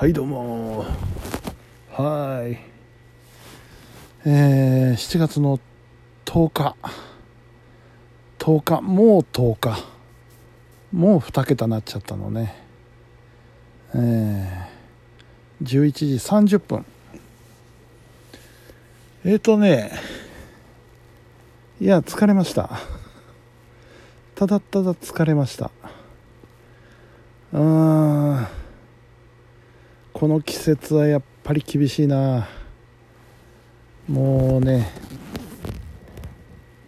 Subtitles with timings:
[0.00, 0.86] はいどうも
[1.92, 2.58] はい。
[4.24, 5.60] えー、7月の
[6.24, 6.74] 10日。
[8.38, 9.84] 10日もう10日。
[10.90, 12.56] もう2桁なっちゃったのね。
[13.94, 16.86] えー、11時30分。
[19.26, 19.92] えーとね。
[21.78, 22.70] いや疲れました。
[24.34, 25.70] ただただ疲れました。
[27.52, 28.59] うーん。
[30.20, 32.46] この季節はやっぱり厳しいな。
[34.06, 34.90] もうね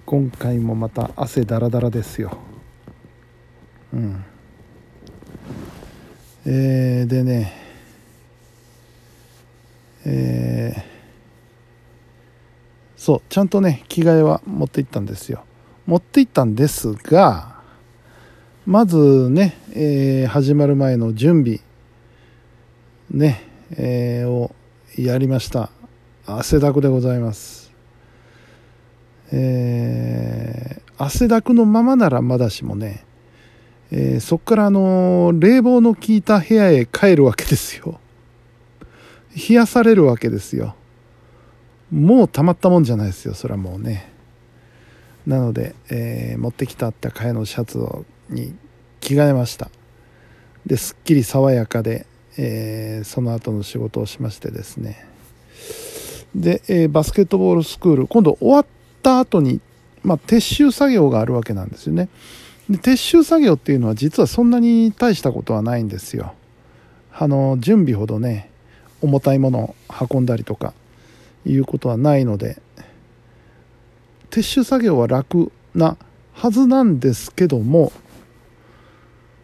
[0.04, 2.36] 今回もまた汗だらだらですよ。
[3.94, 4.22] うん。
[6.44, 7.54] えー、でね
[10.04, 10.82] えー、
[12.98, 15.42] そうちゃんとね着替えは持って行ったんですよ。
[15.86, 17.62] 持って行ったんですが
[18.66, 21.60] まずね、えー、始まる前の準備
[23.12, 24.54] ね、えー、を
[24.96, 25.70] やりました。
[26.24, 27.70] 汗だくでございます。
[29.30, 33.04] えー、汗だくのままならまだしもね、
[33.90, 38.00] えー、そこからあの冷房の効いた部屋へ帰るわけですよ。
[39.36, 40.74] 冷やされるわけですよ。
[41.90, 44.10] もうたまったもんじゃないですよそれはもうね。
[45.26, 47.78] なので、えー、持ってきたあったかいのシャツ
[48.30, 48.54] に
[49.00, 49.70] 着替えました。
[50.64, 55.06] ですっきり爽やかで、えー、その後の仕事をしましてですね。
[56.34, 58.66] で、えー、バスケットボールスクール今度終わっ
[59.02, 59.60] た後に、
[60.02, 62.08] まあ、撤収作業があるわけなんですよね。
[62.70, 66.34] で撤収作業っていうのは実はそんなに大したことはないんですよ。
[67.12, 68.50] あの準備ほどね
[69.02, 69.74] 重たいものを
[70.10, 70.72] 運んだりとか
[71.44, 72.62] いうことはないので
[74.30, 75.98] 撤収作業は楽な
[76.32, 77.92] はずなんですけども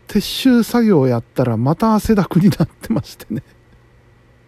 [0.09, 3.43] 撤収作業をやったらまた汗だくになってましてね。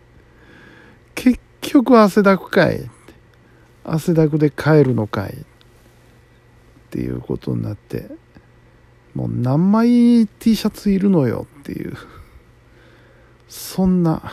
[1.15, 2.91] 結局汗だくかい。
[3.85, 5.35] 汗だくで帰るのかい。
[5.35, 5.37] っ
[6.91, 8.11] ていうことになって。
[9.15, 11.47] もう何枚 T シャツいるのよ。
[11.61, 11.97] っていう。
[13.49, 14.33] そんな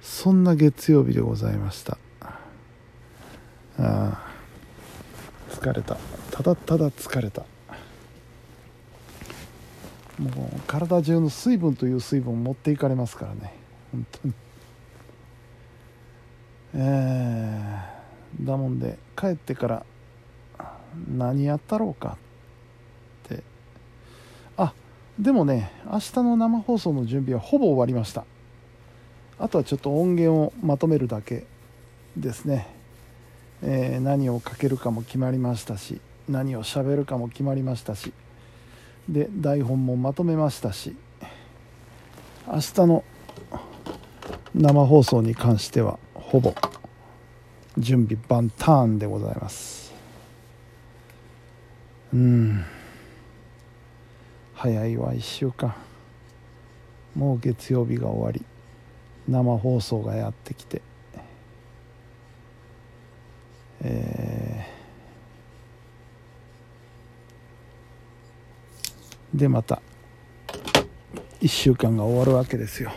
[0.00, 1.98] そんな月曜日でございました。
[2.20, 2.38] あ
[3.78, 4.26] あ。
[5.50, 5.96] 疲れた。
[6.30, 7.44] ただただ疲れた。
[10.18, 13.52] もう体中の水分という水分を持っていかれますからね。
[13.92, 14.34] 本当に。
[16.74, 19.86] えー、だもんで帰ってから
[21.08, 22.16] 何やったろうか
[23.26, 23.42] って。
[24.56, 24.72] あ
[25.18, 28.24] でもね明日の生放送の準備はほぼ終わりました。
[29.38, 31.44] あとはちょっと音源をまとめるだけ
[32.16, 32.68] ですね、
[33.62, 38.14] えー、何をかけるかも決まりましたし何を喋るかも決まりましたし。
[39.08, 40.96] で台本もまとめましたし
[42.46, 43.04] 明日の
[44.54, 46.54] 生放送に関してはほぼ
[47.78, 49.92] 準備万端でございます。
[52.14, 52.64] うん。
[54.54, 55.74] 早いわ1週間。
[57.14, 58.44] もう月曜日が終わり
[59.28, 60.80] 生放送がやってきて。
[63.82, 64.45] えー、
[69.36, 69.82] でまた
[71.42, 72.90] 1週間が終わるわけですよ。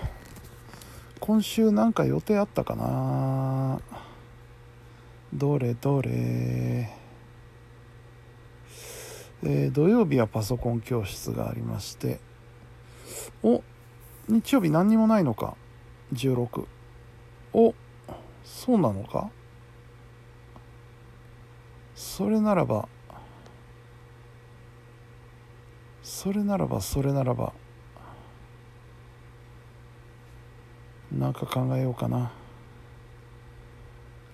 [1.20, 3.82] 今週なんか予定あったかな？
[5.34, 6.10] どれどれ？
[9.44, 12.20] えー、土曜日はパソコン教室がありまして。
[13.44, 13.62] お
[14.30, 15.58] 日曜日何にもないのか
[16.14, 16.66] ？16
[17.54, 17.76] お
[18.46, 19.30] そうなのか？
[21.96, 22.88] それならば
[26.10, 27.54] それならばそれならば
[31.12, 32.32] なんか考えようかな。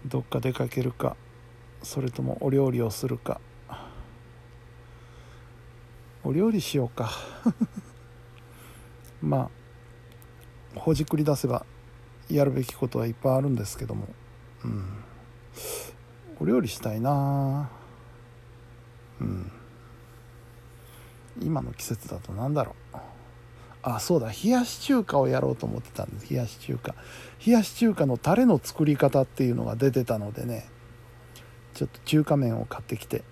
[0.06, 1.18] どっか出かけるか
[1.84, 3.42] それともお料理をするか。
[6.24, 7.12] お料理しようか。
[9.22, 9.50] ま
[10.76, 11.66] あほじくり出せば
[12.30, 14.08] やるべきことはいっぱいあるんですけども。
[14.64, 15.04] うん。
[16.40, 17.70] お料理したいな
[19.20, 19.52] うん。
[21.42, 22.98] 今の季節だと何だろう。
[23.84, 24.30] あそうだ。
[24.32, 26.30] 冷やし中華をやろうと思ってたんです。
[26.32, 26.96] 冷やし中華。
[27.46, 30.68] 冷やし中華のタレの作り方っていうのが出てたのでね。
[31.74, 33.24] ちょっと中華麺を買ってきて。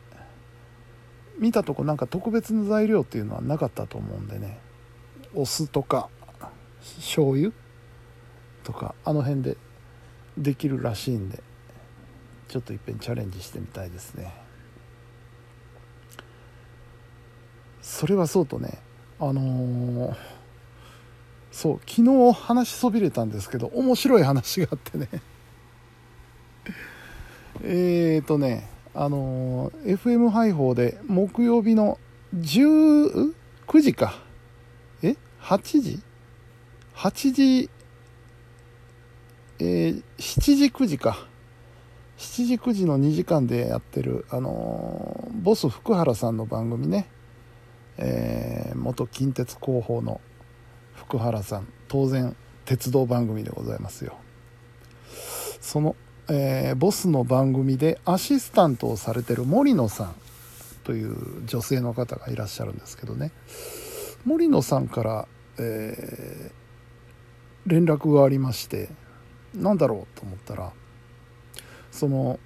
[1.39, 4.59] 見たとこなんか特別な材料っていうのはなかったと思うんでね。
[5.33, 6.09] お酢とか
[6.97, 7.51] 醤油
[8.63, 9.57] とかあの辺で
[10.37, 11.41] できるらしいんで。
[12.53, 14.31] ちょっといっぺんチャレンジしてみたいですね。
[17.93, 18.79] それはそうとね
[19.19, 20.15] あのー
[21.51, 25.07] そう昨日話しそびれたんですけど面白い話があってね。
[27.61, 31.99] えっとねあのー、FM 配報で木曜日の
[32.35, 33.33] 19
[33.81, 34.15] 時か。
[35.03, 36.01] え？8時
[36.95, 37.69] ?8 時
[39.59, 41.27] えー、7時9時か。
[42.17, 47.07] 7時9時の2時間でやってるあのー、ボス福原さんの番組ね、
[47.97, 50.21] えー、元近鉄広報の
[50.95, 52.35] 福原さん当然
[52.65, 54.17] 鉄道番組でございますよ。
[55.59, 55.95] その、
[56.29, 60.15] えー、ボスの番組でアシスタントをされてる森野さん
[60.83, 63.31] という女性の方がいらっしゃるんですけどね。
[64.25, 65.27] 森野さんから、
[65.59, 68.89] えー、連絡がありまして
[69.53, 70.71] 何だろうと思ったら
[71.91, 72.39] その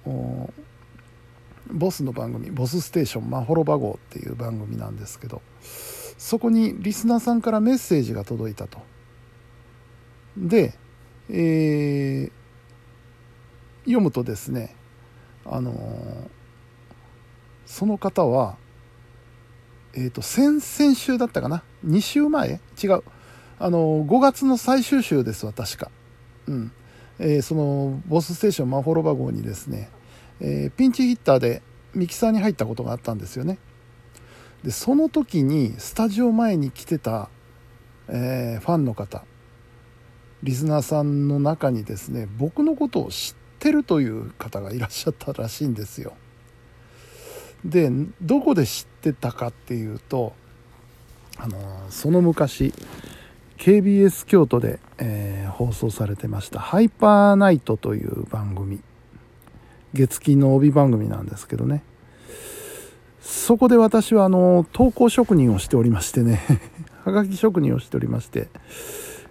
[1.70, 5.42] ボスの番組「ボスステーションまほろば号」っていう番組なんですけど
[6.18, 8.80] そこにリスナーさんからメッセージが届いたと。
[10.36, 10.74] で、
[11.30, 12.30] えー、
[13.84, 14.74] 読むとですね、
[15.44, 15.76] あのー、
[17.66, 18.56] その方は、
[19.94, 22.60] えっ、ー、と、先々週だったかな ?2 週前？
[22.82, 23.02] 違う。
[23.58, 25.90] あのー、5月の最終週ですわ、確か。
[26.46, 26.72] うん。
[27.18, 29.90] えー、その、ボスステーションマホロバ号にですね、
[30.40, 31.62] えー、ピンチヒッターで
[31.94, 33.58] ミキサーに入ったことがあったんですよね。
[34.62, 37.28] でその時にスタジオ前に来てた、
[38.08, 39.24] えー、ファンの方
[40.42, 46.14] リスナーさんの中にですね僕のことを知ってるという方がいらっしゃったらしいんですよ
[47.64, 47.90] で
[48.22, 50.32] どこで知ってたかっていうと
[51.36, 51.58] あの
[51.90, 52.72] その昔
[53.58, 58.80] KBS 京都で、えー、放送されてました「ハイパーナイト」という番組
[59.94, 61.82] 月金の帯番組なんですけどね。
[63.20, 66.40] そこで私はあの投稿職人をしておりましてね。
[67.04, 68.48] はがき職人をしておりまして、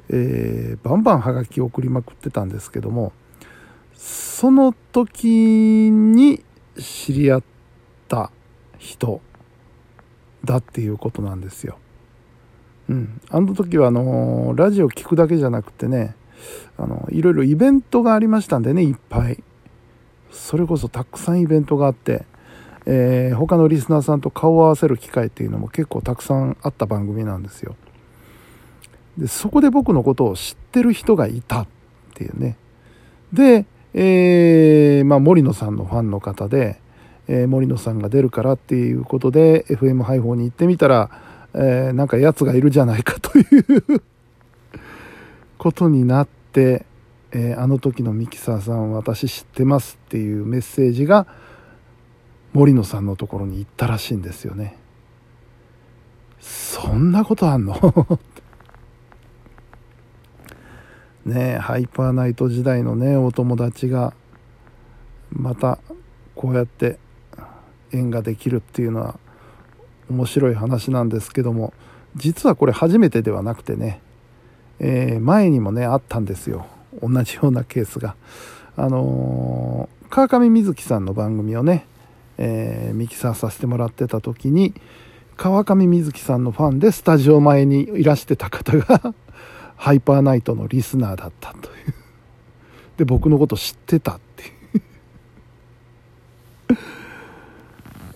[0.09, 3.11] えー、バンバンはがきを送りまくってたんですけども
[3.93, 5.27] その時
[5.91, 6.43] に
[6.79, 7.43] 知り合っ
[8.07, 8.31] た
[8.77, 9.21] 人
[10.43, 11.77] だっていうことなんですよ。
[12.89, 16.15] うん、あの時はあのラジオ聞くだけじゃなくてね
[16.77, 19.43] あのいろいろイベントがありましたんでねいっぱい。
[20.31, 22.25] それこそたくさんイベントがあって
[22.89, 27.75] えー、他のリスナーさんと顔を合わせる機会っていうのも結構たくさんあった番組なんですよ。
[29.17, 31.67] でそこで僕のことを知ってる人がいたっ
[32.13, 32.55] ていうね。
[33.33, 36.79] で、えー、まあ、森野さんのファンの方で、
[37.27, 41.09] えー、森野さんが出るからっていうことで FM 配報に行ってみたら、
[41.53, 44.01] えー、なんか奴がいるじゃないかという
[45.57, 46.85] ことになって、
[47.39, 51.27] えー、あの時のミキサーさん私知ってますっていうメッセージが
[52.51, 54.75] 森野さんのところに行ったらしいんですよね。
[56.39, 57.75] そんなことあんの？
[61.25, 64.15] ねえハイパーナイト時代のねお友達が
[65.31, 65.77] また
[66.33, 66.97] こうやって
[67.91, 69.19] 縁ができるっていうのは
[70.09, 71.73] 面白い話なんですけども
[72.15, 74.01] 実はこれ初めてではなくてね、
[74.79, 76.65] えー、前にもねあったんですよ。
[77.01, 78.15] 同じようなケースが。
[78.75, 81.85] あのー、川上瑞希さんの番組をね
[82.37, 84.73] えー、ミキサーさせてもらってた時に
[85.35, 89.13] 川上瑞希さんのファンでスタジオ前にいらしてた方が
[89.75, 91.93] ハイパーナイトのリスナーだったという。
[92.97, 94.47] で僕のこと知ってたってい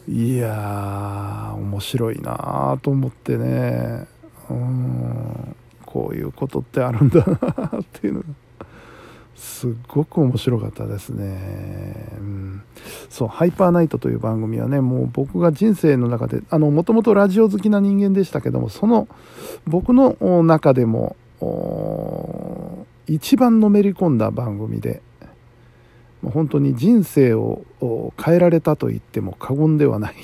[0.09, 0.33] う。
[0.33, 4.07] いやー面白いなと思ってね。
[4.49, 8.25] うんこういうことってあるんだなっていうのが。
[9.35, 12.61] すっごく面白かったですね、うん、
[13.09, 19.07] そう「ハイパーナイト」という番組はねもう僕が人生の中でもともとラジオ好きな人間でしたけどもその
[19.65, 21.15] 僕の中でも
[23.07, 25.01] 一番のめり込んだ番組で
[26.23, 27.63] 本当に人生を
[28.23, 30.15] 変えられたと言っても過言ではない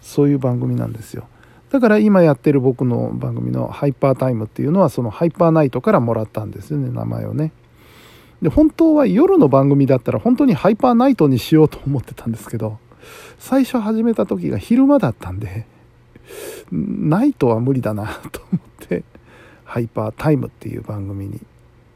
[0.00, 1.28] そういう番組なんですよ。
[1.70, 7.52] だから今やってる僕の番組の「ハイパータイム」っていうのはそのハイパーナイトからもらったんですよね名前をね。
[8.44, 12.78] で本当は夜の番組だったら本当にハイパーナイトにしようと思ってたんですけど
[13.38, 15.66] 最初始めた時が昼間だったんで
[16.70, 19.02] ナイトは無理だなと思って
[19.64, 21.40] ハイパータイムっていう番組に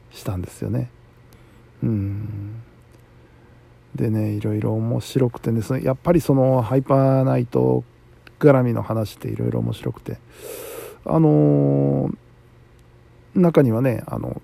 [0.09, 0.89] したんですよね。
[1.83, 2.63] うん。
[3.93, 7.83] でねいろいろ面白くてですねやっぱりそのハイパーナイト
[8.39, 10.17] 絡みの話っていろいろ面白くて
[11.05, 12.15] あのー、
[13.35, 14.41] 中にはねあの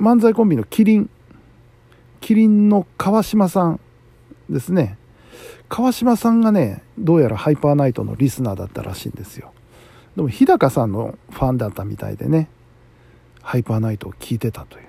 [0.00, 1.10] 漫才コンビのキリン。
[2.20, 3.80] キリンの川島さん
[4.48, 4.96] ですね。
[5.68, 9.52] 川島さんがねどうやらハイパーナイトのリスナーだったらしいんですよ。
[10.16, 12.48] でも日高さんのファンだったみたいでね
[13.42, 14.88] ハイパーナイトを聞いてたという。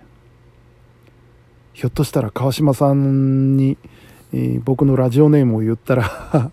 [1.73, 3.77] ひょっとしたら川島さんに、
[4.33, 6.03] えー、僕のラジオネームを言ったら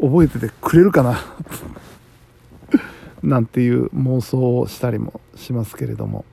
[0.00, 1.18] 覚えててくれるかな
[3.22, 6.24] なんていう妄想をしたりもしますけれども。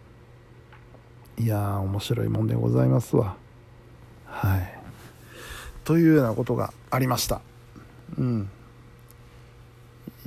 [1.39, 3.35] いや面白いもんでございますわ。
[4.25, 4.79] はい。
[5.83, 7.41] というようなことがありました。
[8.17, 8.49] うん。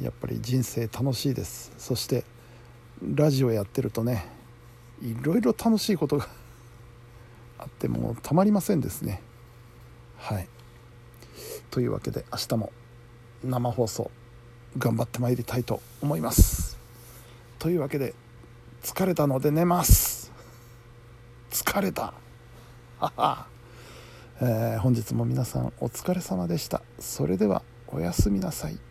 [0.00, 1.72] やっぱり人生楽しいです。
[1.78, 2.24] そして
[3.02, 4.26] ラジオやってるとね
[5.02, 6.28] いろいろ楽しいことが
[7.58, 9.20] あってもうたまりませんですね。
[10.16, 10.48] はい。
[11.72, 12.72] というわけで明日も
[13.42, 14.10] 生放送
[14.78, 16.78] 頑張ってまいりたいと思います。
[17.58, 18.14] というわけで
[18.84, 20.09] 疲れたので寝ます。
[21.70, 22.12] 疲れた。
[22.98, 23.46] はは、
[24.40, 26.82] えー、本日も皆さんお疲れ様でした。
[26.98, 28.89] それではおやすみなさい。